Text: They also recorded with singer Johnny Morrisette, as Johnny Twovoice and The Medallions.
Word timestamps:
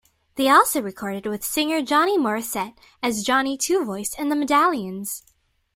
They 0.33 0.49
also 0.49 0.81
recorded 0.81 1.27
with 1.27 1.43
singer 1.43 1.83
Johnny 1.83 2.17
Morrisette, 2.17 2.73
as 3.03 3.21
Johnny 3.21 3.55
Twovoice 3.55 4.15
and 4.17 4.31
The 4.31 4.35
Medallions. 4.35 5.21